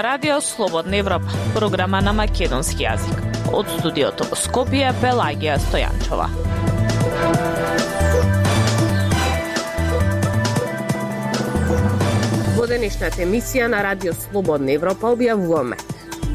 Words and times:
ова 0.00 0.08
радио 0.08 0.40
Слободна 0.40 0.96
Европа, 0.96 1.26
програма 1.54 2.00
на 2.00 2.12
македонски 2.12 2.86
јазик. 2.86 3.18
Од 3.52 3.68
студиото 3.68 4.24
во 4.30 4.36
Скопје 4.38 4.94
Пелагија 4.96 5.58
Стојанчова. 5.60 6.28
Во 12.56 12.66
денешната 12.70 13.20
емисија 13.26 13.68
на 13.68 13.82
Радио 13.84 14.16
Слободна 14.16 14.72
Европа 14.72 15.12
објавуваме 15.12 15.76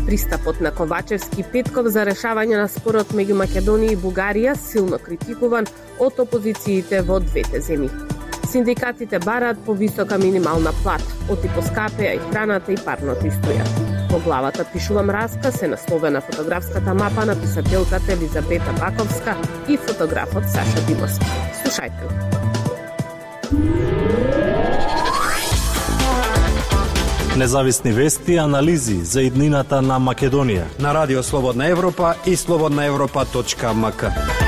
Пристапот 0.06 0.61
на 0.61 0.70
Ковачевски 0.71 1.47
Петков 1.52 1.89
за 1.89 2.06
решавање 2.06 2.61
на 2.61 2.68
спорот 2.70 3.18
меѓу 3.18 3.39
Македонија 3.42 3.97
и 3.97 4.02
Бугарија 4.04 4.54
силно 4.61 5.02
критикуван 5.02 5.66
од 5.97 6.21
опозициите 6.21 7.02
во 7.02 7.18
двете 7.20 7.66
земји. 7.66 8.14
Синдикатите 8.52 9.20
бараат 9.20 9.58
висока 9.70 10.18
минимална 10.18 10.72
плата, 10.84 11.16
оти 11.30 11.48
поскапеа 11.48 12.14
и 12.14 12.20
храната 12.32 12.71
и 12.71 12.76
парното 12.76 13.28
и 13.28 13.32
струјата. 13.32 14.12
Во 14.12 14.20
главата 14.20 14.66
пишувам 14.74 15.10
раска 15.10 15.52
се 15.52 15.68
насловена 15.68 16.21
фотографската 16.21 16.94
мапа 16.94 17.26
на 17.26 17.42
писателката 17.42 18.14
Елизабета 18.14 18.74
Баковска 18.80 19.36
и 19.70 19.78
фотографот 19.78 20.44
Саша 20.50 20.86
Димовски. 20.88 21.26
Слушајте. 21.64 22.26
Независни 27.38 27.92
вести 27.92 28.34
и 28.34 28.38
анализи 28.38 29.04
за 29.04 29.21
иднината 29.21 29.82
на 29.82 30.00
Македонија 30.00 30.80
на 30.80 30.93
Радио 30.93 31.24
Слободна 31.24 31.68
Европа 31.68 32.14
и 32.26 32.36
слободнаевропа.мк. 32.36 34.45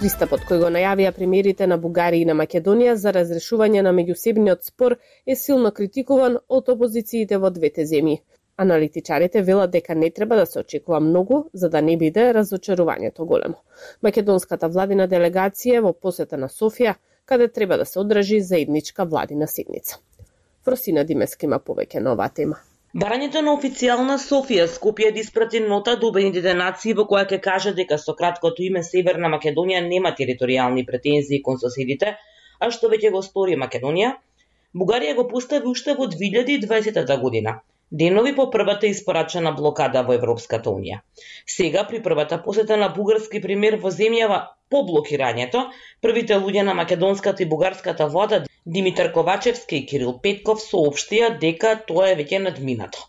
Пристапот 0.00 0.46
кој 0.48 0.62
го 0.62 0.68
најавија 0.72 1.10
премиерите 1.12 1.66
на 1.68 1.76
Бугарија 1.80 2.24
и 2.24 2.28
на 2.28 2.32
Македонија 2.38 2.94
за 3.00 3.10
разрешување 3.12 3.82
на 3.84 3.90
меѓусебниот 3.92 4.62
спор 4.64 4.94
е 5.26 5.34
силно 5.36 5.72
критикуван 5.76 6.38
од 6.58 6.70
опозициите 6.72 7.36
во 7.42 7.50
двете 7.52 7.84
земји. 7.90 8.22
Аналитичарите 8.64 9.42
велат 9.48 9.74
дека 9.74 9.94
не 9.94 10.08
треба 10.10 10.38
да 10.40 10.46
се 10.46 10.62
очекува 10.62 11.02
многу 11.04 11.42
за 11.52 11.68
да 11.68 11.82
не 11.82 11.98
биде 12.00 12.30
разочарувањето 12.32 13.28
големо. 13.34 13.60
Македонската 14.00 14.72
владина 14.72 15.04
делегација 15.04 15.84
во 15.84 15.92
посета 15.92 16.40
на 16.40 16.48
Софија, 16.48 16.96
каде 17.26 17.52
треба 17.52 17.76
да 17.76 17.84
се 17.84 18.00
одржи 18.00 18.40
заедничка 18.40 19.04
владина 19.04 19.48
седница. 19.48 20.00
Фросина 20.64 21.04
Димески 21.04 21.44
има 21.44 21.60
повеќе 21.60 22.00
на 22.00 22.16
оваа 22.16 22.32
тема. 22.32 22.56
Барањето 22.90 23.38
на 23.46 23.52
официјална 23.54 24.16
Софија 24.18 24.64
Скопје 24.66 25.12
да 25.14 25.20
испрати 25.20 25.60
нота 25.62 25.92
до 25.98 26.08
Обединетите 26.10 26.54
нации 26.60 26.94
во 26.98 27.04
која 27.12 27.28
ќе 27.32 27.36
каже 27.44 27.72
дека 27.76 27.98
со 28.04 28.16
краткото 28.18 28.64
име 28.66 28.82
Северна 28.82 29.30
Македонија 29.30 29.82
нема 29.84 30.10
територијални 30.20 30.82
претензии 30.88 31.38
кон 31.42 31.60
соседите, 31.62 32.16
а 32.58 32.70
што 32.74 32.90
веќе 32.90 33.12
го 33.14 33.22
стори 33.22 33.54
Македонија, 33.62 34.10
Бугарија 34.74 35.14
го 35.14 35.28
постави 35.30 35.70
уште 35.70 35.94
во 35.94 36.10
2020 36.10 37.14
година, 37.22 37.60
денови 37.92 38.34
по 38.34 38.50
првата 38.50 38.90
испорачена 38.90 39.52
блокада 39.52 40.02
во 40.02 40.18
Европската 40.18 40.70
Унија. 40.70 41.00
Сега, 41.46 41.86
при 41.86 42.02
првата 42.02 42.42
посета 42.42 42.76
на 42.76 42.88
бугарски 42.88 43.40
премиер 43.40 43.78
во 43.78 43.94
земјава 43.94 44.46
по 44.68 44.82
блокирањето, 44.82 45.68
првите 46.02 46.42
луѓе 46.42 46.66
на 46.66 46.74
македонската 46.74 47.42
и 47.42 47.46
бугарската 47.46 48.06
влада 48.06 48.44
Димитар 48.66 49.12
Ковачевски 49.12 49.76
и 49.76 49.84
Кирил 49.88 50.10
Петков 50.22 50.58
соопштија 50.60 51.30
дека 51.40 51.70
тоа 51.86 52.10
е 52.10 52.16
веќе 52.18 52.42
надминато. 52.44 53.06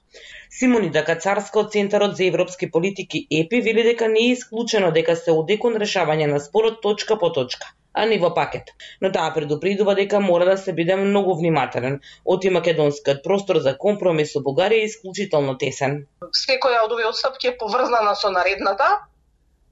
Симонида 0.59 1.03
Кацарска 1.03 1.59
од 1.59 1.73
Центарот 1.73 2.16
за 2.16 2.23
европски 2.25 2.69
политики 2.71 3.25
ЕПИ 3.39 3.59
вели 3.66 3.83
дека 3.83 4.08
не 4.08 4.23
е 4.27 4.31
исклучено 4.38 4.91
дека 4.95 5.16
се 5.16 5.35
оди 5.35 5.59
кон 5.59 5.75
решавање 5.83 6.30
на 6.31 6.39
спорот 6.39 6.80
точка 6.81 7.19
по 7.19 7.31
точка, 7.35 7.67
а 7.93 8.05
не 8.05 8.19
во 8.23 8.31
пакет. 8.33 8.71
Но 9.02 9.11
таа 9.11 9.33
предупредува 9.35 9.95
дека 9.95 10.23
мора 10.23 10.45
да 10.45 10.58
се 10.58 10.73
биде 10.73 10.95
многу 10.95 11.36
внимателен. 11.36 11.99
Оти 12.26 12.49
македонскиот 12.49 13.23
простор 13.23 13.59
за 13.59 13.77
компромис 13.77 14.31
со 14.31 14.39
Бугарија 14.39 14.83
е 14.83 14.92
исклучително 14.92 15.58
тесен. 15.58 16.05
Секоја 16.31 16.86
од 16.87 16.95
овие 16.95 17.11
отстапки 17.11 17.52
е 17.52 17.58
поврзана 17.58 18.15
со 18.15 18.31
наредната, 18.31 18.87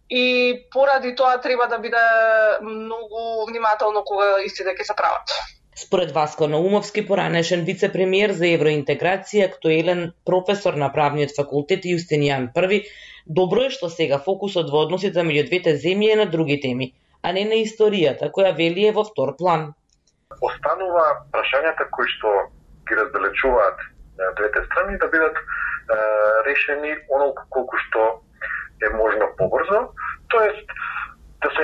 и 0.09 0.66
поради 0.72 1.16
тоа 1.16 1.38
треба 1.42 1.68
да 1.68 1.80
биде 1.80 2.04
многу 2.62 3.46
внимателно 3.48 4.04
кога 4.04 4.42
истите 4.42 4.74
ќе 4.74 4.84
се 4.84 4.96
прават. 4.98 5.30
Според 5.82 6.12
Васко 6.12 6.48
Наумовски, 6.48 7.08
поранешен 7.08 7.62
вице-премиер 7.64 8.34
за 8.36 8.50
евроинтеграција, 8.52 9.46
актуелен 9.48 10.02
професор 10.28 10.76
на 10.82 10.90
правниот 10.92 11.32
факултет 11.38 11.86
Јустинијан 11.88 12.50
I, 12.52 12.80
добро 13.26 13.64
е 13.68 13.70
што 13.72 13.88
сега 13.88 14.20
фокусот 14.26 14.74
во 14.74 14.82
односите 14.84 15.24
меѓу 15.24 15.46
двете 15.48 15.76
земји 15.80 16.12
е 16.12 16.18
на 16.20 16.26
други 16.26 16.60
теми, 16.60 16.92
а 17.24 17.32
не 17.32 17.46
на 17.46 17.62
историјата, 17.64 18.28
која 18.28 18.52
вели 18.58 18.90
е 18.90 18.92
во 18.92 19.06
втор 19.08 19.38
план. 19.40 19.74
Останува 20.42 21.06
прашањата 21.32 21.88
кои 21.96 22.12
што 22.12 22.52
ги 22.84 23.00
раздалечуваат 23.00 23.80
двете 24.36 24.66
страни 24.68 24.98
да 24.98 25.08
бидат 25.08 25.38
е, 25.38 25.44
решени 26.44 26.92
онолку 27.08 27.48
колку 27.50 27.80
што 27.88 28.20
е 28.84 28.90
можно 29.00 29.32
побрзо, 29.38 29.88
тоест 30.28 30.68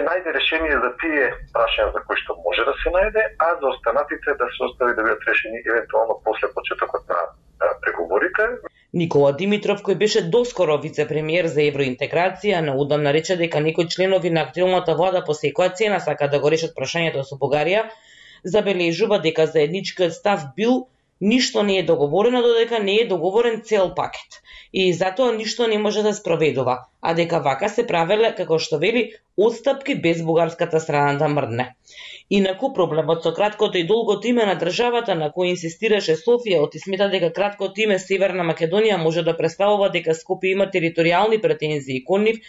најде 0.07 0.33
решение 0.37 0.77
за 0.83 0.91
тие 1.01 1.25
прашања 1.55 1.93
за 1.95 2.01
кои 2.07 2.17
што 2.21 2.37
може 2.45 2.65
да 2.69 2.73
се 2.81 2.93
најде, 2.95 3.23
а 3.45 3.49
за 3.61 3.67
останатите 3.73 4.37
да 4.39 4.47
се 4.55 4.63
остави 4.69 4.95
да 4.95 5.03
бидат 5.03 5.27
решени 5.27 5.61
евентуално 5.65 6.21
после 6.25 6.47
почетокот 6.55 7.03
на 7.09 7.19
преговорите. 7.83 8.47
Никола 8.93 9.33
Димитров, 9.35 9.81
кој 9.83 9.97
беше 9.99 10.21
доскоро 10.31 10.77
вице-премиер 10.83 11.49
за 11.51 11.65
евроинтеграција, 11.67 12.61
на 12.63 12.75
удам 12.79 13.03
нарече 13.03 13.35
дека 13.35 13.59
некои 13.59 13.89
членови 13.91 14.31
на 14.31 14.45
актуелната 14.47 14.95
влада 14.95 15.23
по 15.27 15.35
секоја 15.35 15.73
цена 15.75 15.99
сака 15.99 16.29
да 16.31 16.39
го 16.39 16.51
решат 16.53 16.75
прашањето 16.77 17.25
со 17.27 17.35
Бугарија, 17.41 17.89
забележува 18.43 19.19
дека 19.19 19.47
заедничкиот 19.47 20.13
став 20.13 20.47
бил 20.55 20.85
ништо 21.21 21.63
не 21.63 21.77
е 21.79 21.83
договорено 21.83 22.41
додека 22.41 22.79
не 22.79 22.95
е 23.01 23.07
договорен 23.07 23.61
цел 23.61 23.93
пакет 23.95 24.41
и 24.73 24.93
затоа 24.93 25.31
ништо 25.33 25.67
не 25.67 25.77
може 25.77 26.03
да 26.03 26.13
спроведува, 26.13 26.85
а 27.01 27.13
дека 27.13 27.39
вака 27.39 27.69
се 27.69 27.87
правеле, 27.87 28.33
како 28.35 28.59
што 28.59 28.77
вели, 28.77 29.11
отстапки 29.37 29.95
без 30.01 30.23
бугарската 30.23 30.79
страна 30.79 31.17
да 31.17 31.27
мрдне. 31.27 31.75
Инаку 32.29 32.73
проблемот 32.73 33.21
со 33.23 33.33
краткото 33.33 33.77
и 33.77 33.85
долгото 33.85 34.27
име 34.27 34.45
на 34.49 34.55
државата 34.57 35.13
на 35.15 35.27
кој 35.29 35.51
инсистираше 35.53 36.15
Софија, 36.17 36.63
оти 36.65 36.79
смета 36.81 37.05
дека 37.11 37.29
краткото 37.29 37.83
име 37.83 37.99
Северна 38.01 38.41
Македонија 38.41 38.97
може 38.97 39.21
да 39.21 39.35
представува 39.37 39.91
дека 39.93 40.15
Скопје 40.17 40.55
има 40.55 40.65
територијални 40.73 41.37
претензии 41.41 42.01
кон 42.03 42.23
нив, 42.25 42.39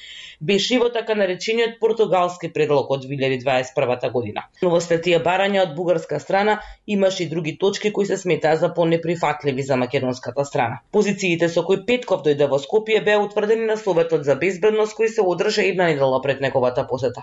беше 0.40 0.78
во 0.78 0.88
така 0.88 1.14
наречениот 1.14 1.76
португалски 1.80 2.48
предлог 2.52 2.90
од 2.90 3.04
2021 3.04 4.12
година. 4.12 4.46
Но 4.62 4.70
во 4.70 4.80
тие 4.80 5.20
барања 5.20 5.66
од 5.66 5.76
бугарска 5.76 6.20
страна 6.20 6.60
имаше 6.86 7.24
и 7.24 7.28
други 7.28 7.58
точки 7.58 7.92
кои 7.92 8.06
се 8.06 8.16
сметаа 8.16 8.56
за 8.56 8.72
понеприфатливи 8.72 9.62
за 9.62 9.76
македонската 9.76 10.44
страна. 10.44 10.80
Позициите 10.92 11.48
со 11.48 11.62
кои 11.62 11.84
Петков 11.84 12.24
дојде 12.24 12.48
во 12.48 12.56
Скопје 12.56 13.04
беа 13.04 13.20
утврдени 13.20 13.66
на 13.66 13.76
Советот 13.76 14.24
за 14.24 14.40
безбедност 14.40 14.96
кој 14.96 15.12
се 15.12 15.20
одржа 15.20 15.68
една 15.68 15.92
недела 15.92 16.22
пред 16.22 16.40
неговата 16.40 16.75
посета. 16.84 17.22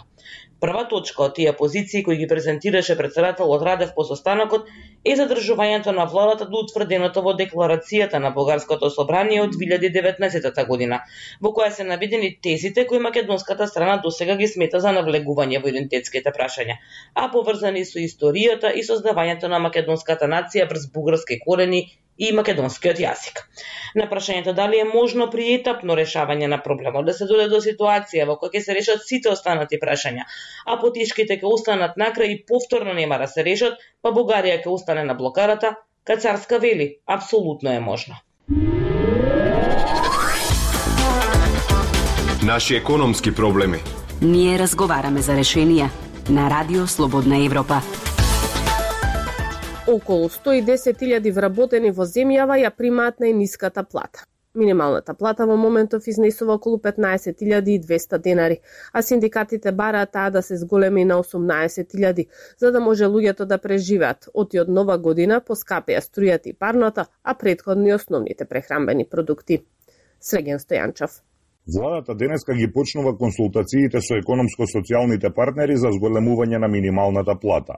Прва 0.59 0.88
точка 0.90 1.24
од 1.28 1.36
тие 1.36 1.52
позиции 1.53 2.03
кои 2.03 2.18
ги 2.18 2.28
презентираше 2.28 2.97
председателот 2.97 3.62
Радев 3.62 3.91
по 3.96 4.03
состанокот 4.03 4.69
е 5.06 5.16
задржувањето 5.19 5.91
на 5.91 6.06
владата 6.06 6.46
до 6.50 6.64
утврденото 6.64 7.22
во 7.22 7.34
декларацијата 7.38 8.19
на 8.24 8.31
Бугарското 8.31 8.90
собрание 8.90 9.42
од 9.44 9.53
2019 9.53 10.68
година, 10.68 11.02
во 11.42 11.52
која 11.52 11.69
се 11.69 11.84
наведени 11.84 12.38
тезите 12.42 12.88
кои 12.88 13.00
македонската 13.00 13.68
страна 13.68 13.97
досега 13.97 14.38
ги 14.40 14.47
смета 14.47 14.80
за 14.80 14.96
навлегување 14.96 15.59
во 15.62 15.69
идентитетските 15.74 16.31
прашања, 16.31 16.80
а 17.13 17.28
поврзани 17.36 17.84
со 17.86 18.00
историјата 18.00 18.72
и 18.72 18.88
создавањето 18.88 19.52
на 19.52 19.59
македонската 19.59 20.31
нација 20.31 20.69
врз 20.72 20.88
бугарски 20.96 21.40
корени 21.44 21.84
и 22.18 22.31
македонскиот 22.34 23.00
јазик. 23.00 23.41
На 23.96 24.07
прашањето 24.09 24.53
дали 24.53 24.79
е 24.81 24.90
можно 24.90 25.29
при 25.29 25.53
етапно 25.53 25.96
решавање 25.97 26.47
на 26.47 26.59
проблемот 26.63 27.06
да 27.06 27.13
се 27.13 27.25
дојде 27.30 27.50
до 27.50 27.62
ситуација 27.62 28.27
во 28.30 28.38
која 28.42 28.56
ќе 28.56 28.63
се 28.65 28.77
решат 28.77 29.07
сите 29.07 29.30
останати 29.30 29.80
прашања, 29.81 30.27
а 30.65 30.77
потишките 30.81 31.39
ќе 31.42 31.50
останат 31.54 31.98
накрај 31.98 32.36
и 32.36 32.44
повторно 32.45 32.94
нема 32.94 33.18
да 33.18 33.27
се 33.27 33.44
решат, 33.44 33.77
па 34.01 34.10
Бугарија 34.10 34.62
ќе 34.62 34.69
остане 34.69 35.04
на 35.04 35.13
блокарата, 35.13 35.75
Кацарска 36.04 36.60
вели, 36.60 36.98
апсолутно 37.07 37.71
е 37.71 37.80
можно. 37.80 38.15
Наши 42.44 42.75
економски 42.75 43.36
проблеми. 43.36 43.80
Ние 44.21 44.57
разговараме 44.60 45.21
за 45.21 45.38
решенија 45.38 45.88
на 46.30 46.50
Радио 46.50 46.88
Слободна 46.88 47.45
Европа. 47.45 47.80
Околу 49.94 50.25
110.000 50.25 51.31
вработени 51.31 51.92
во 51.94 52.06
земјава 52.10 52.56
ја 52.57 52.72
примаат 52.74 53.19
најниската 53.22 53.84
плата. 53.86 54.24
Минималната 54.57 55.13
плата 55.13 55.45
во 55.45 55.54
моментов 55.63 56.07
изнесува 56.10 56.56
околу 56.57 56.80
15.200 56.81 58.18
денари, 58.18 58.57
а 58.92 59.04
синдикатите 59.06 59.72
бараат 59.72 60.12
таа 60.12 60.31
да 60.31 60.42
се 60.42 60.57
зголеми 60.57 61.06
на 61.06 61.19
18.000, 61.24 62.25
за 62.57 62.72
да 62.72 62.80
може 62.80 63.06
луѓето 63.06 63.45
да 63.45 63.57
преживеат. 63.57 64.30
Оти 64.34 64.63
од 64.63 64.69
нова 64.69 64.98
година 64.98 65.42
поскапеа 65.42 66.01
струјата 66.01 66.50
и 66.50 66.54
парната, 66.54 67.06
а 67.24 67.36
предходни 67.36 67.94
основните 67.94 68.46
прехрамбени 68.46 69.06
продукти. 69.06 69.62
Среген 70.19 70.57
Стојанчев. 70.57 71.22
Владата 71.68 72.15
денеска 72.15 72.54
ги 72.54 72.68
почнува 72.68 73.13
консултациите 73.15 74.01
со 74.04 74.18
економско-социјалните 74.19 75.30
партнери 75.31 75.77
за 75.80 75.94
зголемување 75.95 76.60
на 76.60 76.68
минималната 76.68 77.38
плата. 77.39 77.77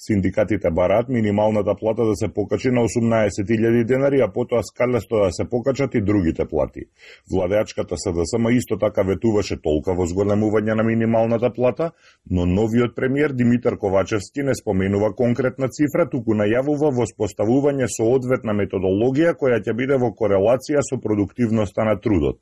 Синдикатите 0.00 0.70
бараат 0.72 1.10
минималната 1.12 1.74
плата 1.76 2.06
да 2.08 2.14
се 2.16 2.28
покачи 2.32 2.70
на 2.70 2.86
18.000 2.88 3.84
денари, 3.84 4.22
а 4.24 4.32
потоа 4.32 4.62
скалесто 4.64 5.20
да 5.24 5.28
се 5.32 5.44
покачат 5.50 5.94
и 5.94 6.00
другите 6.00 6.48
плати. 6.48 6.88
Владеачката 7.32 7.96
СДСМ 7.98 8.48
исто 8.56 8.78
така 8.78 9.02
ветуваше 9.02 9.60
толка 9.60 9.92
во 9.92 10.08
зголемување 10.08 10.72
на 10.72 10.88
минималната 10.88 11.52
плата, 11.52 11.90
но 12.30 12.46
новиот 12.46 12.96
премиер 12.96 13.36
Димитар 13.36 13.76
Ковачевски 13.76 14.48
не 14.48 14.54
споменува 14.54 15.12
конкретна 15.12 15.68
цифра, 15.68 16.08
туку 16.08 16.32
најавува 16.32 16.88
воспоставување 17.04 17.92
соодветна 18.00 18.56
методологија 18.56 19.36
која 19.36 19.60
ќе 19.60 19.76
биде 19.76 20.00
во 20.00 20.14
корелација 20.16 20.80
со 20.80 20.96
продуктивноста 20.96 21.84
на 21.84 22.00
трудот. 22.00 22.40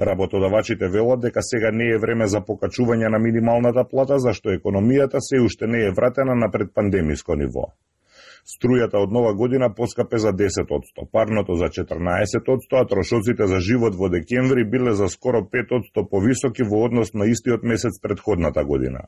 Работодавачите 0.00 0.88
велат 0.88 1.20
дека 1.20 1.42
сега 1.42 1.70
не 1.70 1.90
е 1.92 1.98
време 1.98 2.26
за 2.26 2.40
покачување 2.40 3.08
на 3.12 3.18
минималната 3.18 3.84
плата, 3.84 4.18
зашто 4.18 4.48
економијата 4.48 5.20
се 5.20 5.40
уште 5.40 5.66
не 5.66 5.84
е 5.86 5.90
вратена 5.90 6.34
на 6.34 6.50
предпандемиско 6.50 7.34
ниво. 7.34 7.72
Струјата 8.42 8.98
од 8.98 9.12
нова 9.14 9.34
година 9.38 9.68
поскапе 9.70 10.18
за 10.18 10.32
10%, 10.34 11.04
парното 11.12 11.54
за 11.54 11.68
14%, 11.70 12.80
а 12.80 12.86
трошоците 12.90 13.46
за 13.46 13.60
живот 13.60 13.94
во 13.94 14.08
декември 14.10 14.64
биле 14.64 14.94
за 14.98 15.06
скоро 15.08 15.46
5% 15.52 16.02
повисоки 16.10 16.66
во 16.66 16.80
однос 16.84 17.14
на 17.14 17.26
истиот 17.30 17.62
месец 17.62 18.00
предходната 18.02 18.64
година. 18.64 19.06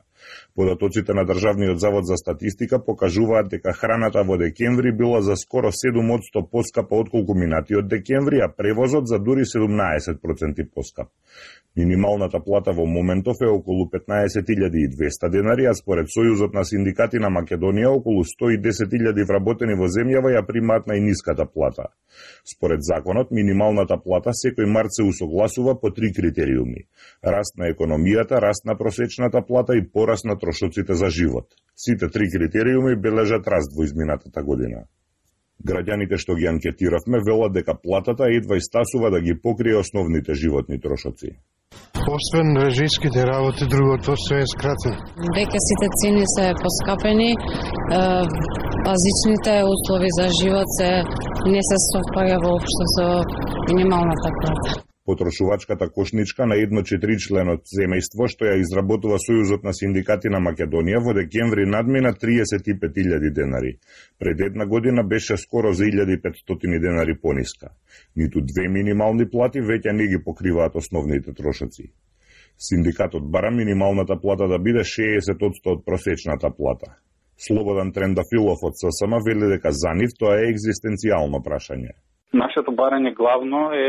Податоците 0.55 1.13
на 1.13 1.25
Државниот 1.25 1.79
завод 1.79 2.07
за 2.07 2.15
статистика 2.15 2.79
покажуваат 2.85 3.49
дека 3.49 3.73
храната 3.73 4.23
во 4.23 4.37
декември 4.37 4.95
била 4.95 5.21
за 5.21 5.35
скоро 5.35 5.67
7% 5.67 6.49
поскапа 6.51 6.95
отколку 6.95 7.35
минатиот 7.35 7.87
декември, 7.87 8.39
а 8.39 8.47
превозот 8.57 9.07
за 9.07 9.19
дури 9.19 9.43
17% 9.43 10.69
поскап. 10.73 11.07
Минималната 11.75 12.39
плата 12.39 12.71
во 12.71 12.85
моментов 12.85 13.35
е 13.43 13.51
околу 13.51 13.89
15.200 13.91 15.29
денари, 15.29 15.65
а 15.65 15.73
според 15.73 16.07
Сојузот 16.07 16.53
на 16.53 16.63
синдикати 16.63 17.19
на 17.19 17.27
Македонија 17.27 17.91
околу 17.91 18.23
110.000 18.23 19.24
вработени 19.27 19.75
во 19.79 19.89
земјава 19.91 20.31
ја 20.35 20.45
примаат 20.47 20.87
најниската 20.87 21.45
плата. 21.45 21.89
Според 22.47 22.79
законот, 22.85 23.31
минималната 23.31 23.97
плата 23.97 24.31
секој 24.33 24.69
март 24.71 24.93
се 24.95 25.03
усогласува 25.03 25.79
по 25.81 25.91
три 25.91 26.13
критериуми. 26.13 26.87
Раст 27.23 27.57
на 27.57 27.69
економијата, 27.73 28.41
раст 28.41 28.65
на 28.65 28.77
просечната 28.77 29.41
плата 29.41 29.75
и 29.75 29.87
пораст 29.93 30.25
на 30.25 30.37
трошоците 30.37 30.93
за 30.93 31.09
живот. 31.09 31.47
Сите 31.75 32.07
три 32.09 32.29
критериуми 32.31 32.95
бележат 32.95 33.47
раст 33.47 33.75
во 33.77 33.83
изминатата 33.83 34.43
година. 34.43 34.85
Граѓаните 35.63 36.17
што 36.19 36.35
ги 36.35 36.47
анкетиравме 36.51 37.21
велат 37.25 37.53
дека 37.53 37.75
платата 37.81 38.27
едва 38.29 38.57
истасува 38.57 39.11
да 39.11 39.21
ги 39.21 39.39
покрие 39.41 39.77
основните 39.79 40.33
животни 40.33 40.79
трошоци. 40.81 41.31
Освен 42.15 42.57
режиските 42.57 43.25
работи, 43.25 43.65
другото 43.67 44.13
се 44.27 44.35
е 44.43 44.49
скратено. 44.53 44.99
Веќе 45.37 45.59
сите 45.67 45.87
цени 45.99 46.25
се 46.35 46.45
поскапени, 46.61 47.31
базичните 48.87 49.53
услови 49.73 50.09
за 50.17 50.27
живот 50.39 50.69
се 50.77 50.89
не 51.53 51.61
се 51.69 51.77
совпаѓа 51.91 52.37
воопшто 52.45 52.83
со 52.95 53.05
минималната 53.69 54.29
плата. 54.39 54.69
Потрошувачката 55.05 55.89
кошничка 55.95 56.45
на 56.49 56.55
едно 56.57 56.81
четиричлено 56.89 57.57
семејство 57.71 58.25
што 58.33 58.47
ја 58.49 58.55
изработува 58.61 59.19
Сојузот 59.21 59.65
на 59.67 59.73
синдикати 59.79 60.31
на 60.33 60.41
Македонија 60.47 61.01
во 61.05 61.13
декември 61.17 61.65
надмина 61.69 62.13
35.000 62.23 63.33
денари. 63.39 63.75
Пред 64.19 64.41
една 64.47 64.65
година 64.65 65.03
беше 65.03 65.37
скоро 65.37 65.73
за 65.73 65.83
1500 65.83 66.81
денари 66.81 67.17
пониска. 67.21 67.69
Ниту 68.15 68.41
две 68.41 68.67
минимални 68.67 69.29
плати 69.29 69.61
веќе 69.61 69.93
не 69.93 70.07
ги 70.07 70.23
покриваат 70.25 70.75
основните 70.75 71.33
трошоци. 71.33 71.91
Синдикатот 72.57 73.31
бара 73.31 73.51
минималната 73.51 74.21
плата 74.21 74.47
да 74.47 74.59
биде 74.59 74.79
60% 74.79 75.73
од 75.73 75.85
просечната 75.85 76.49
плата. 76.57 76.97
Слободан 77.37 77.91
Трендафилов 77.91 78.63
од 78.63 78.75
ССМ 78.79 79.19
вели 79.27 79.51
дека 79.53 79.71
за 79.71 79.93
нив 79.99 80.15
тоа 80.19 80.39
е 80.39 80.51
екзистенцијално 80.53 81.43
прашање. 81.43 81.91
Нашето 82.35 82.71
барање 82.75 83.11
главно 83.15 83.59
е 83.71 83.87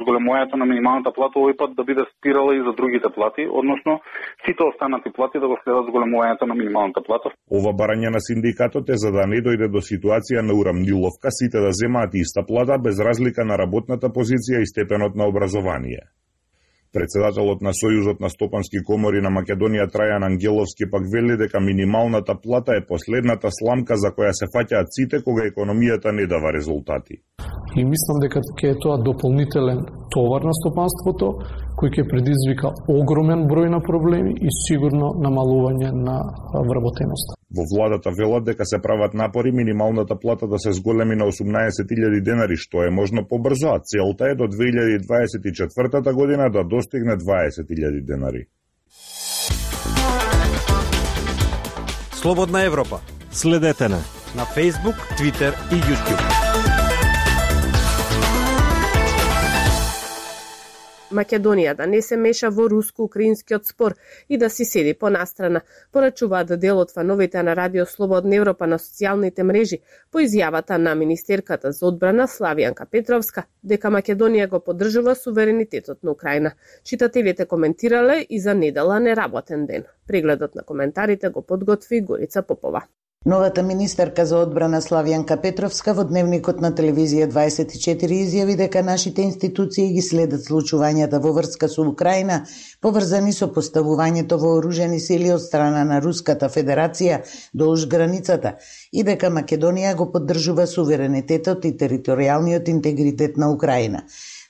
зголемувањето 0.00 0.58
на 0.60 0.66
минималната 0.70 1.10
плата 1.16 1.40
овој 1.40 1.56
пат 1.58 1.72
да 1.78 1.84
биде 1.88 2.04
спирала 2.10 2.54
и 2.54 2.62
за 2.66 2.72
другите 2.78 3.08
плати, 3.14 3.46
односно 3.60 3.98
сите 4.46 4.62
останати 4.70 5.10
плати 5.16 5.42
да 5.42 5.48
го 5.50 5.56
следат 5.62 5.88
зголемувањето 5.90 6.46
на 6.46 6.54
минималната 6.54 7.02
плата. 7.06 7.32
Ова 7.58 7.72
барање 7.80 8.12
на 8.14 8.20
синдикатот 8.28 8.90
е 8.90 9.00
за 9.02 9.10
да 9.16 9.26
не 9.26 9.42
дојде 9.46 9.70
до 9.74 9.82
ситуација 9.90 10.46
на 10.46 10.54
урамниловка 10.60 11.34
сите 11.38 11.58
да 11.66 11.72
земаат 11.80 12.14
иста 12.14 12.46
плата 12.46 12.78
без 12.78 13.02
разлика 13.08 13.44
на 13.44 13.58
работната 13.58 14.14
позиција 14.18 14.62
и 14.62 14.70
степенот 14.72 15.14
на 15.14 15.26
образование. 15.26 16.02
Председателот 16.92 17.60
на 17.60 17.74
Сојузот 17.76 18.20
на 18.20 18.30
стопански 18.32 18.80
комори 18.80 19.20
на 19.20 19.28
Македонија 19.28 19.86
Трајан 19.92 20.24
Ангеловски 20.24 20.88
пак 20.90 21.04
вели 21.12 21.36
дека 21.36 21.60
минималната 21.60 22.34
плата 22.42 22.72
е 22.76 22.86
последната 22.88 23.48
сламка 23.52 23.96
за 23.96 24.08
која 24.16 24.32
се 24.32 24.48
фаќаат 24.54 24.88
сите 24.96 25.20
кога 25.22 25.44
економијата 25.50 26.12
не 26.16 26.26
дава 26.26 26.52
резултати. 26.56 27.20
И 27.76 27.84
мислам 27.84 28.22
дека 28.24 28.40
ќе 28.40 28.72
е 28.72 28.78
тоа 28.80 28.96
дополнителен 29.04 29.84
товар 30.14 30.48
на 30.48 30.54
стопанството 30.60 31.26
кој 31.78 31.92
ќе 31.94 32.04
предизвика 32.10 32.72
огромен 32.90 33.46
број 33.50 33.70
на 33.70 33.80
проблеми 33.80 34.34
и 34.34 34.50
сигурно 34.66 35.12
намалување 35.24 35.92
на 35.94 36.16
вработеност. 36.68 37.36
Во 37.56 37.64
владата 37.72 38.10
велат 38.18 38.44
дека 38.44 38.66
се 38.66 38.82
прават 38.82 39.14
напори 39.14 39.52
минималната 39.52 40.18
плата 40.18 40.48
да 40.48 40.58
се 40.58 40.72
зголеми 40.72 41.16
на 41.16 41.30
18.000 41.30 42.20
денари, 42.22 42.56
што 42.56 42.82
е 42.84 42.90
можно 42.90 43.24
побрзо, 43.28 43.68
а 43.76 43.80
целта 43.80 44.30
е 44.32 44.34
до 44.34 44.50
2024 44.50 46.12
година 46.12 46.50
да 46.50 46.64
достигне 46.64 47.16
20.000 47.16 48.04
денари. 48.04 48.46
Слободна 52.12 52.64
Европа. 52.64 53.00
Следете 53.30 53.88
на 53.88 54.00
на 54.36 54.44
Facebook, 54.44 54.96
Twitter 55.16 55.52
и 55.72 55.80
YouTube. 55.80 56.37
Македонија 61.10 61.72
да 61.74 61.86
не 61.86 62.00
се 62.02 62.16
меша 62.20 62.50
во 62.52 62.66
руско-украинскиот 62.68 63.66
спор 63.66 63.94
и 64.28 64.38
да 64.38 64.50
си 64.50 64.64
седи 64.64 64.92
по 64.94 65.10
настрана, 65.10 65.60
порачуваат 65.92 66.60
делот 66.60 66.92
фановите 66.92 67.42
на 67.42 67.56
Радио 67.56 67.86
Слободна 67.86 68.36
Европа 68.36 68.66
на 68.66 68.78
социјалните 68.78 69.42
мрежи 69.42 69.80
по 70.12 70.20
изјавата 70.20 70.76
на 70.76 70.94
министерката 70.94 71.72
за 71.72 71.86
одбрана 71.86 72.28
Славијанка 72.28 72.86
Петровска 72.90 73.46
дека 73.62 73.88
Македонија 73.88 74.48
го 74.48 74.60
поддржува 74.60 75.14
суверенитетот 75.14 76.02
на 76.02 76.10
Украина. 76.10 76.52
Читателите 76.84 77.46
коментирале 77.46 78.26
и 78.28 78.40
за 78.40 78.54
недела 78.54 79.00
неработен 79.00 79.66
ден. 79.66 79.84
Прегледот 80.06 80.54
на 80.54 80.62
коментарите 80.62 81.28
го 81.28 81.42
подготви 81.42 82.00
Горица 82.00 82.42
Попова. 82.42 82.84
Новата 83.26 83.62
министерка 83.62 84.24
за 84.26 84.36
одбрана 84.38 84.78
Славјанка 84.80 85.36
Петровска 85.42 85.92
во 85.94 86.04
дневникот 86.06 86.60
на 86.62 86.68
телевизија 86.70 87.26
24 87.32 88.14
изјави 88.14 88.54
дека 88.60 88.82
нашите 88.86 89.24
институции 89.26 89.88
ги 89.96 90.04
следат 90.06 90.44
случувањата 90.46 91.18
во 91.24 91.32
врска 91.34 91.68
со 91.68 91.82
Украина, 91.82 92.38
поврзани 92.80 93.34
со 93.34 93.50
поставувањето 93.56 94.38
вооружени 94.38 95.00
сили 95.00 95.32
од 95.34 95.42
страна 95.42 95.82
на 95.84 95.98
Руската 96.00 96.46
Федерација 96.46 97.18
долж 97.52 97.88
границата 97.90 98.54
и 98.92 99.02
дека 99.02 99.34
Македонија 99.34 99.96
го 99.98 100.12
поддржува 100.14 100.70
суверенитетот 100.70 101.64
и 101.64 101.74
територијалниот 101.74 102.70
интегритет 102.70 103.36
на 103.36 103.50
Украина. 103.50 104.06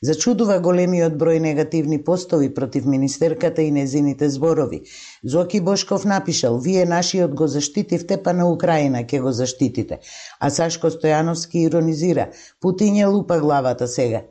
Зачудува 0.07 0.61
големиот 0.63 1.15
број 1.19 1.41
негативни 1.43 1.97
постови 2.09 2.49
против 2.55 2.85
министерката 2.87 3.63
и 3.63 3.71
незините 3.75 4.29
зборови. 4.31 4.83
Зоки 5.25 5.61
Бошков 5.61 6.05
напишал, 6.05 6.59
вие 6.59 6.85
нашиот 6.87 7.35
го 7.35 7.47
заштитивте, 7.47 8.23
па 8.23 8.33
на 8.33 8.47
Украина 8.53 9.03
ќе 9.03 9.21
го 9.21 9.33
заштитите. 9.33 9.99
А 10.39 10.51
Сашко 10.51 10.91
Стојановски 10.95 11.67
иронизира, 11.67 12.29
Путин 12.61 12.95
ја 12.95 13.11
лупа 13.11 13.41
главата 13.41 13.89
сега. 13.89 14.23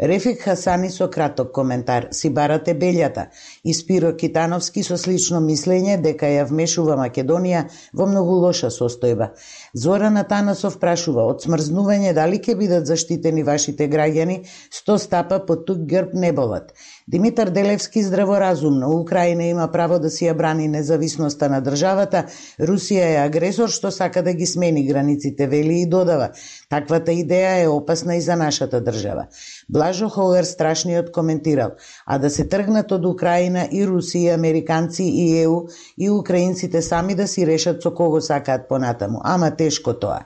Рефик 0.00 0.42
Хасани 0.42 0.90
со 0.90 1.08
краток 1.10 1.52
коментар, 1.52 2.08
си 2.12 2.30
барате 2.30 2.74
белјата, 2.78 3.26
и 3.64 3.74
Спиро 3.74 4.12
Китановски 4.16 4.82
со 4.84 4.98
слично 5.00 5.40
мислење 5.40 5.96
дека 6.02 6.28
ја 6.28 6.44
вмешува 6.46 6.96
Македонија 7.00 7.62
во 7.92 8.06
многу 8.06 8.36
лоша 8.44 8.68
состојба. 8.70 9.30
Зоран 9.76 10.16
Атанасов 10.16 10.78
прашува, 10.80 11.26
од 11.28 11.42
смрзнување 11.44 12.14
дали 12.16 12.38
ќе 12.40 12.54
бидат 12.56 12.86
заштитени 12.88 13.42
вашите 13.44 13.84
граѓани, 13.92 14.38
сто 14.72 14.94
стапа 14.96 15.42
под 15.44 15.66
тук 15.68 15.82
грб 15.90 16.14
не 16.16 16.30
болат. 16.32 16.70
Димитар 17.06 17.50
Делевски 17.50 18.02
здраворазумно, 18.02 18.88
Украина 19.00 19.44
има 19.44 19.66
право 19.72 19.98
да 20.00 20.08
си 20.10 20.24
ја 20.24 20.32
брани 20.34 20.68
независноста 20.68 21.50
на 21.52 21.60
државата, 21.60 22.24
Русија 22.58 23.10
е 23.10 23.18
агресор 23.22 23.68
што 23.68 23.90
сака 23.92 24.22
да 24.22 24.32
ги 24.32 24.46
смени 24.46 24.86
границите, 24.86 25.46
вели 25.46 25.82
и 25.82 25.86
додава. 25.86 26.30
Таквата 26.70 27.12
идеја 27.12 27.62
е 27.62 27.68
опасна 27.68 28.16
и 28.16 28.20
за 28.20 28.36
нашата 28.36 28.80
држава. 28.80 29.26
Блажо 29.68 30.08
Холер 30.08 30.44
страшниот 30.44 31.12
коментирал, 31.12 31.76
а 32.06 32.18
да 32.18 32.30
се 32.30 32.48
тргнат 32.48 32.92
од 32.92 33.04
Украина 33.04 33.68
и 33.70 33.84
Русија, 33.84 34.34
американци 34.34 35.04
и 35.04 35.28
ЕУ 35.42 35.68
и 35.98 36.10
украинците 36.10 36.82
сами 36.82 37.14
да 37.14 37.28
си 37.28 37.46
решат 37.46 37.82
со 37.82 37.94
кого 37.94 38.20
сакаат 38.20 38.68
понатаму. 38.68 39.20
Ама 39.22 39.50
тешко 39.66 39.98
тоа. 39.98 40.22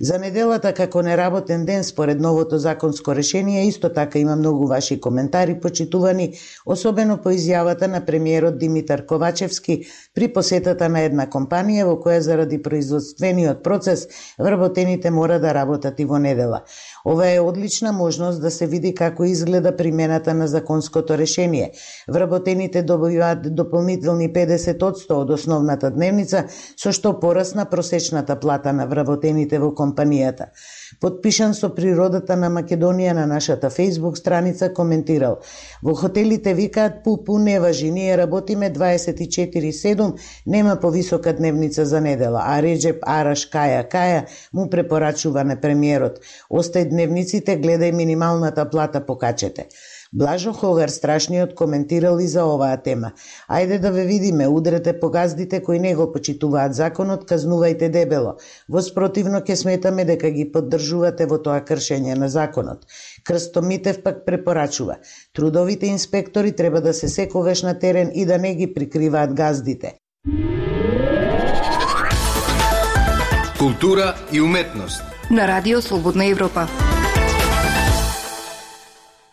За 0.00 0.14
неделата 0.22 0.70
како 0.74 1.00
неработен 1.02 1.64
ден 1.66 1.82
според 1.84 2.20
новото 2.22 2.58
законско 2.58 3.14
решение 3.14 3.64
исто 3.66 3.88
така 3.92 4.18
има 4.18 4.36
многу 4.36 4.66
ваши 4.70 5.00
коментари 5.00 5.56
почитувани, 5.60 6.28
особено 6.66 7.16
по 7.18 7.32
изјавата 7.34 7.90
на 7.90 8.04
премиерот 8.06 8.58
Димитар 8.58 9.06
Ковачевски 9.06 9.80
при 10.14 10.28
посетата 10.32 10.88
на 10.88 11.02
една 11.02 11.26
компанија 11.26 11.88
во 11.90 11.96
која 11.98 12.20
заради 12.22 12.62
производствениот 12.62 13.64
процес 13.64 14.06
вработените 14.38 15.10
мора 15.10 15.40
да 15.42 15.54
работат 15.54 15.98
и 15.98 16.04
во 16.04 16.22
недела. 16.22 16.62
Ова 17.08 17.30
е 17.30 17.40
одлична 17.40 17.92
можност 17.92 18.40
да 18.40 18.50
се 18.50 18.66
види 18.66 18.94
како 18.94 19.24
изгледа 19.24 19.76
примената 19.76 20.34
на 20.34 20.48
законското 20.48 21.18
решение. 21.18 21.70
Вработените 22.08 22.82
добиваат 22.82 23.54
дополнителни 23.54 24.32
50% 24.32 25.14
од 25.16 25.30
основната 25.30 25.90
дневница, 25.90 26.42
со 26.76 26.92
што 26.92 27.14
порасна 27.20 27.64
просечната 27.64 28.36
плата 28.36 28.74
на 28.76 28.84
вработените 28.86 29.56
во 29.58 29.70
компанијата. 29.72 30.50
Подпишан 31.00 31.54
со 31.54 31.70
природата 31.72 32.36
на 32.36 32.50
Македонија 32.52 33.14
на 33.16 33.24
нашата 33.26 33.70
Facebook 33.70 34.20
страница 34.20 34.68
коментирал 34.72 35.38
Во 35.82 35.94
хотелите 35.94 36.54
викаат 36.54 37.04
пупу 37.04 37.38
не 37.38 37.60
важи, 37.60 37.90
ние 37.90 38.18
работиме 38.18 38.72
24-7, 38.72 40.12
нема 40.46 40.76
повисока 40.76 41.32
дневница 41.32 41.86
за 41.86 42.00
недела, 42.00 42.42
а 42.44 42.62
Реджеп 42.62 43.00
Араш 43.06 43.48
Каја 43.48 43.88
Каја 43.88 44.26
му 44.52 44.68
препорачува 44.70 45.44
на 45.44 45.56
премиерот. 45.60 46.20
Остај 46.50 46.97
дневниците, 46.98 47.54
гледај 47.62 47.92
минималната 47.94 48.66
плата 48.70 49.00
покачете. 49.06 49.68
Блажо 50.12 50.52
Хогар 50.52 50.88
страшниот 50.88 51.54
коментирал 51.54 52.18
и 52.18 52.26
за 52.26 52.44
оваа 52.48 52.76
тема. 52.82 53.12
Ајде 53.48 53.78
да 53.78 53.90
ве 53.92 54.06
видиме, 54.08 54.48
удрете 54.48 54.94
по 55.00 55.10
газдите 55.10 55.60
кои 55.62 55.78
не 55.78 55.94
го 55.94 56.08
почитуваат 56.12 56.74
законот, 56.74 57.28
казнувајте 57.28 57.90
дебело. 57.92 58.38
Во 58.68 58.82
спротивно 58.82 59.42
ќе 59.44 59.54
сметаме 59.54 60.04
дека 60.08 60.30
ги 60.30 60.48
поддржувате 60.52 61.28
во 61.28 61.38
тоа 61.38 61.60
кршење 61.60 62.16
на 62.16 62.28
законот. 62.28 62.88
Крсто 63.24 63.62
Митев 63.62 64.02
пак 64.02 64.24
препорачува. 64.24 64.96
Трудовите 65.34 65.86
инспектори 65.86 66.52
треба 66.52 66.80
да 66.80 66.94
се 66.94 67.08
секогаш 67.08 67.62
на 67.62 67.78
терен 67.78 68.10
и 68.14 68.26
да 68.26 68.38
не 68.38 68.54
ги 68.54 68.72
прикриваат 68.74 69.34
газдите. 69.34 69.94
Култура 73.58 74.14
и 74.32 74.40
уметност. 74.40 75.02
На 75.30 75.48
Радио 75.48 75.82
Слободна 75.82 76.26
Европа. 76.26 76.87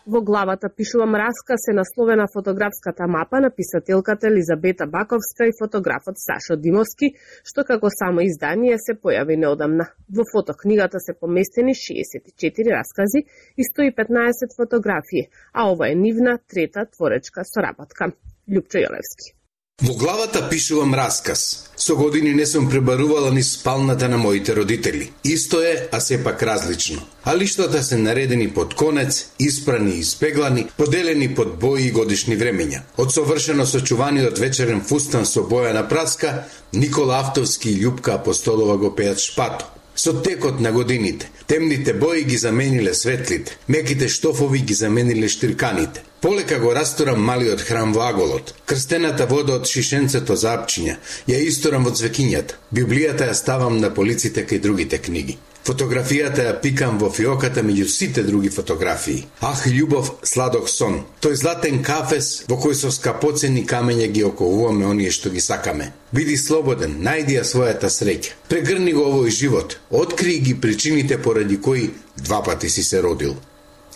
Во 0.06 0.20
главата 0.22 0.68
пишувам 0.70 1.16
расказ 1.18 1.64
е 1.70 1.72
насловена 1.74 2.26
фотографската 2.32 3.08
мапа 3.08 3.40
на 3.40 3.50
писателката 3.50 4.28
Елизабета 4.28 4.86
Баковска 4.86 5.46
и 5.46 5.56
фотографот 5.58 6.14
Сашо 6.22 6.54
Димовски, 6.56 7.08
што 7.42 7.64
како 7.66 7.90
само 7.90 8.22
издание 8.22 8.78
се 8.78 8.94
појави 8.94 9.34
неодамна. 9.34 9.88
Во 10.06 10.22
фотокнигата 10.30 11.00
се 11.02 11.16
поместени 11.20 11.74
64 11.74 12.70
раскази 12.78 13.24
и 13.58 13.66
115 13.66 14.54
фотографии, 14.56 15.26
а 15.52 15.66
ова 15.72 15.90
е 15.90 15.98
нивна 15.98 16.38
трета 16.38 16.86
творечка 16.86 17.42
соработка. 17.42 18.12
Лјупчо 18.46 18.86
Јолевски. 18.86 19.34
Во 19.82 19.92
главата 19.94 20.40
пишувам 20.48 20.94
расказ. 20.94 21.68
Со 21.76 21.96
години 21.96 22.30
не 22.34 22.46
сум 22.46 22.70
пребарувала 22.70 23.30
ни 23.30 23.42
спалната 23.42 24.08
на 24.08 24.16
моите 24.18 24.56
родители. 24.56 25.10
Исто 25.24 25.60
е, 25.60 25.88
а 25.92 26.00
сепак 26.00 26.42
различно. 26.42 27.02
А 27.24 27.36
лиштата 27.36 27.82
се 27.82 27.96
наредени 27.96 28.50
под 28.50 28.74
конец, 28.74 29.28
испрани 29.38 29.96
и 29.96 29.98
испеглани, 29.98 30.66
поделени 30.78 31.34
под 31.34 31.58
бои 31.58 31.82
и 31.82 31.90
годишни 31.92 32.38
времења. 32.38 32.80
Од 32.96 33.12
совршено 33.12 33.66
сочуваниот 33.66 34.40
вечерен 34.40 34.80
фустан 34.80 35.28
со 35.28 35.44
боја 35.44 35.76
на 35.76 35.84
праска, 35.88 36.46
Никола 36.72 37.20
Автовски 37.20 37.70
и 37.70 37.84
Лјупка 37.84 38.16
Апостолова 38.16 38.76
го 38.76 38.94
пеат 38.96 39.20
шпато. 39.20 39.75
Со 39.96 40.12
текот 40.22 40.60
на 40.60 40.72
годините, 40.72 41.30
темните 41.46 41.94
бои 41.94 42.24
ги 42.24 42.36
замениле 42.36 42.94
светлите, 42.94 43.58
меките 43.68 44.08
штофови 44.08 44.58
ги 44.58 44.74
замениле 44.74 45.28
штирканите. 45.28 46.02
Полека 46.20 46.58
го 46.58 46.74
растурам 46.74 47.24
малиот 47.24 47.60
храм 47.60 47.92
во 47.92 48.02
Аголот. 48.08 48.54
Крстената 48.66 49.26
вода 49.26 49.56
од 49.56 49.64
шишенцето 49.64 50.36
за 50.36 50.52
апчиња, 50.58 50.98
ја 51.32 51.40
исторам 51.48 51.88
во 51.88 51.94
цвекињата. 51.96 52.60
Библијата 52.74 53.30
ја 53.30 53.34
ставам 53.34 53.80
на 53.80 53.94
полиците 53.94 54.44
кај 54.44 54.60
другите 54.60 54.98
книги. 54.98 55.38
Фотографијата 55.66 56.44
ја 56.46 56.52
пикам 56.62 56.98
во 57.00 57.08
фиоката 57.10 57.62
меѓу 57.66 57.88
сите 57.90 58.22
други 58.22 58.52
фотографии. 58.54 59.24
Ах, 59.40 59.64
љубов, 59.66 60.12
сладок 60.22 60.68
сон. 60.70 61.00
Тој 61.24 61.34
златен 61.40 61.80
кафес 61.82 62.44
во 62.46 62.54
кој 62.62 62.76
со 62.78 62.92
скапоцени 62.94 63.64
камења 63.66 64.06
ги 64.14 64.22
оковуваме 64.28 64.86
оние 64.86 65.10
што 65.10 65.32
ги 65.34 65.42
сакаме. 65.42 65.90
Биди 66.14 66.36
слободен, 66.38 66.94
најди 67.02 67.34
ја 67.40 67.42
својата 67.42 67.90
среќа. 67.90 68.38
Прегрни 68.46 68.94
го 68.94 69.08
овој 69.10 69.34
живот, 69.40 69.80
откри 69.90 70.38
ги 70.38 70.54
причините 70.54 71.18
поради 71.18 71.58
кои 71.58 71.90
два 72.16 72.44
пати 72.46 72.70
си 72.70 72.86
се 72.86 73.02
родил. 73.02 73.34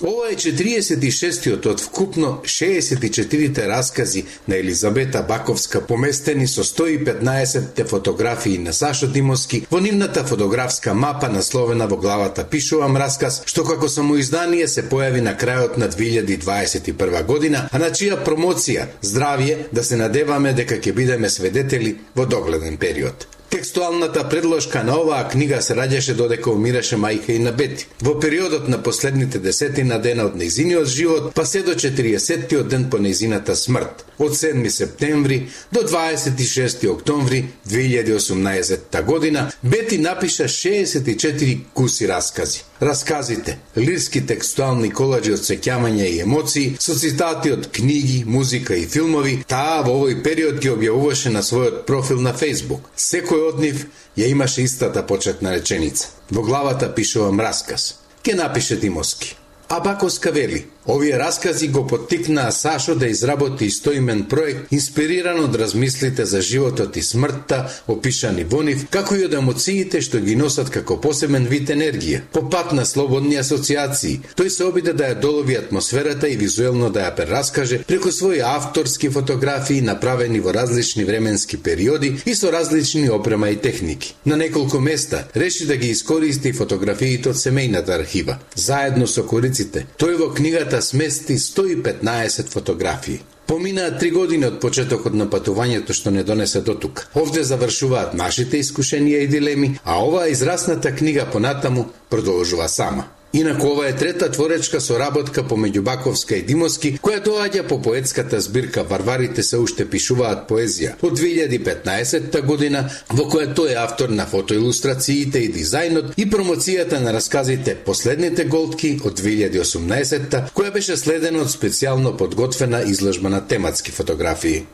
Ова 0.00 0.30
е 0.32 0.36
46-тиот 0.36 1.66
од 1.68 1.80
вкупно 1.84 2.28
64-те 2.44 3.66
раскази 3.68 4.22
на 4.48 4.56
Елизабета 4.56 5.20
Баковска 5.28 5.80
поместени 5.86 6.46
со 6.48 6.64
115-те 6.64 7.84
фотографии 7.84 8.58
на 8.58 8.72
Сашо 8.72 9.06
Димовски 9.06 9.66
во 9.70 9.80
нивната 9.80 10.24
фотографска 10.24 10.94
мапа 10.94 11.28
насловена 11.28 11.86
во 11.86 11.96
главата 11.96 12.44
Пишувам 12.44 12.96
расказ, 12.96 13.42
што 13.44 13.64
како 13.64 13.88
самоиздание 13.88 14.68
се 14.68 14.86
појави 14.88 15.20
на 15.20 15.34
крајот 15.36 15.76
на 15.76 15.90
2021 15.92 17.26
година, 17.26 17.66
а 17.70 17.78
на 17.78 17.90
чија 17.92 18.22
промоција, 18.24 18.86
здравје, 19.02 19.68
да 19.72 19.84
се 19.84 20.00
надеваме 20.00 20.54
дека 20.56 20.80
ќе 20.80 20.96
бидеме 20.96 21.28
свидетели 21.28 21.98
во 22.16 22.24
догледен 22.24 22.80
период. 22.80 23.28
Текстуалната 23.50 24.28
предложка 24.28 24.84
на 24.84 24.94
оваа 25.00 25.24
книга 25.28 25.58
се 25.62 25.74
раѓаше 25.74 26.14
додека 26.14 26.52
умираше 26.54 26.94
мајка 26.94 27.34
и 27.34 27.40
на 27.42 27.50
Бети. 27.50 27.88
Во 27.98 28.12
периодот 28.22 28.68
на 28.70 28.78
последните 28.78 29.40
десетина 29.42 29.98
дена 29.98 30.28
од 30.30 30.36
нејзиниот 30.38 30.86
живот, 30.86 31.26
па 31.34 31.42
се 31.42 31.64
до 31.66 31.74
40-тиот 31.74 32.70
ден 32.70 32.86
по 32.90 33.02
нејзината 33.02 33.58
смрт, 33.58 34.06
од 34.22 34.38
7 34.38 34.70
септември 34.70 35.40
до 35.72 35.82
26 35.82 36.86
октомври 36.94 37.44
2018 37.66 39.04
година, 39.04 39.50
Бети 39.62 39.98
напиша 39.98 40.46
64 40.46 41.58
куси 41.74 42.08
раскази. 42.08 42.69
Расказите, 42.80 43.58
лирски 43.76 44.22
текстуални 44.26 44.88
колажи 44.90 45.34
од 45.36 45.42
сеќавања 45.44 46.06
и 46.08 46.20
емоции, 46.24 46.76
со 46.80 46.94
цитати 46.96 47.52
од 47.52 47.66
книги, 47.76 48.22
музика 48.24 48.72
и 48.74 48.86
филмови, 48.88 49.34
таа 49.48 49.82
во 49.84 49.98
овој 49.98 50.22
период 50.24 50.62
ги 50.64 50.72
објавуваше 50.72 51.28
на 51.34 51.42
својот 51.44 51.82
профил 51.90 52.22
на 52.24 52.32
Facebook. 52.32 52.88
Секој 52.96 53.44
од 53.50 53.60
нив 53.60 53.84
ја 54.16 54.30
имаше 54.32 54.64
истата 54.64 55.04
почетна 55.06 55.52
реченица. 55.58 56.08
Во 56.30 56.42
главата 56.42 56.88
пишувам 56.94 57.40
расказ. 57.40 57.98
Ке 58.22 58.34
напише 58.34 58.76
Димоски. 58.76 59.36
Абакоска 59.68 60.32
вели, 60.32 60.64
овие 60.86 61.18
раскази 61.18 61.68
го 61.68 61.86
поттикнаа 61.86 62.52
Сашо 62.52 62.94
да 62.94 63.06
изработи 63.06 63.64
истоимен 63.64 64.24
проект 64.28 64.72
инспириран 64.72 65.44
од 65.44 65.54
размислите 65.54 66.24
за 66.24 66.40
животот 66.40 66.96
и 66.96 67.02
смртта 67.02 67.68
опишани 67.88 68.44
во 68.44 68.62
нив, 68.62 68.86
како 68.90 69.16
и 69.16 69.24
од 69.24 69.34
емоциите 69.34 70.00
што 70.00 70.20
ги 70.20 70.36
носат 70.36 70.70
како 70.70 70.96
посебен 71.00 71.46
вид 71.50 71.70
енергија. 71.70 72.22
По 72.32 72.42
пат 72.50 72.72
на 72.72 72.86
слободни 72.86 73.36
асоциации, 73.36 74.20
тој 74.36 74.48
се 74.48 74.64
обиде 74.64 74.92
да 74.92 75.10
ја 75.10 75.20
долови 75.20 75.56
атмосферата 75.58 76.28
и 76.28 76.36
визуелно 76.36 76.90
да 76.90 77.06
ја 77.06 77.14
прераскаже 77.16 77.82
преку 77.86 78.08
своји 78.08 78.40
авторски 78.44 79.10
фотографии 79.10 79.80
направени 79.80 80.40
во 80.40 80.52
различни 80.52 81.04
временски 81.04 81.56
периоди 81.56 82.16
и 82.26 82.34
со 82.34 82.52
различни 82.52 83.08
опрема 83.10 83.50
и 83.50 83.56
техники. 83.56 84.14
На 84.24 84.36
неколку 84.36 84.80
места 84.80 85.24
реши 85.36 85.66
да 85.66 85.76
ги 85.76 85.90
искористи 85.90 86.52
фотографиите 86.52 87.30
од 87.30 87.36
семејната 87.36 87.94
архива. 87.98 88.38
Заедно 88.54 89.06
со 89.06 89.22
кориците. 89.22 89.86
Тој 89.98 90.16
во 90.16 90.30
книгата 90.34 90.69
смести 90.78 91.34
115 91.38 92.48
фотографии. 92.48 93.20
Поминаа 93.50 93.98
три 93.98 94.10
години 94.14 94.46
од 94.46 94.60
почетокот 94.62 95.14
на 95.18 95.26
патувањето 95.26 95.90
што 95.90 96.12
не 96.14 96.22
донесе 96.22 96.60
до 96.62 96.76
тук. 96.78 97.08
Овде 97.18 97.42
завршуваат 97.42 98.14
нашите 98.14 98.60
искушенија 98.62 99.24
и 99.24 99.30
дилеми, 99.32 99.70
а 99.84 99.98
оваа 100.06 100.28
израсната 100.30 100.94
книга 100.94 101.26
понатаму 101.32 101.88
продолжува 102.10 102.68
сама. 102.68 103.08
Инаку 103.32 103.66
ова 103.66 103.88
е 103.88 103.96
трета 103.96 104.26
творечка 104.30 104.80
соработка 104.80 105.44
помеѓу 105.46 105.80
Баковска 105.86 106.34
и 106.34 106.42
Димовски, 106.42 106.96
која 106.98 107.20
доаѓа 107.22 107.62
по 107.68 107.76
поетската 107.82 108.40
збирка 108.40 108.82
Варварите 108.82 109.44
се 109.46 109.60
уште 109.62 109.86
пишуваат 109.86 110.48
поезија 110.48 110.96
од 110.98 111.14
2015 111.14 112.40
година, 112.42 112.88
во 113.14 113.28
која 113.30 113.54
тој 113.54 113.76
е 113.76 113.78
автор 113.78 114.10
на 114.10 114.26
фотоилустрациите 114.26 115.44
и 115.46 115.52
дизајнот 115.54 116.18
и 116.18 116.26
промоцијата 116.26 116.98
на 116.98 117.14
расказите 117.14 117.76
Последните 117.86 118.44
голтки 118.44 118.96
од 119.04 119.22
2018 119.22 120.50
која 120.50 120.74
беше 120.74 120.96
следена 120.96 121.46
од 121.46 121.54
специјално 121.54 122.16
подготвена 122.18 122.82
изложба 122.82 123.30
на 123.30 123.46
тематски 123.46 123.94
фотографии. 123.94 124.66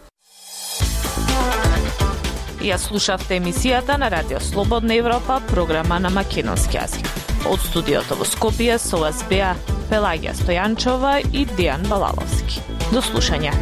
Ја 2.65 2.81
слушавте 2.81 3.37
емисијата 3.37 4.01
на 4.01 4.09
Радио 4.11 4.41
Слободна 4.41 4.97
Европа, 4.97 5.43
програма 5.53 6.01
на 6.01 6.11
македонски 6.11 6.81
јазик. 6.81 7.36
Од 7.47 7.63
студиото 7.63 8.17
во 8.19 8.27
Скопје 8.27 8.75
со 8.83 8.99
вас 8.99 9.21
беа 9.31 9.53
Пелагија 9.91 10.35
Стојанчова 10.35 11.21
и 11.31 11.45
Дијан 11.55 11.87
Балаловски. 11.87 12.65
До 12.91 13.05
слушање. 13.05 13.55